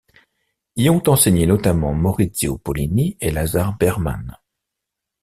Y 0.77 0.89
ont 0.89 1.03
enseigné 1.09 1.45
notamment 1.45 1.93
Maurizio 1.93 2.57
Pollini 2.57 3.17
et 3.21 3.29
Lazar 3.29 3.77
Berman. 3.77 4.35